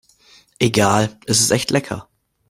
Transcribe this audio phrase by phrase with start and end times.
[0.57, 2.07] Egal, es ist echt lecker.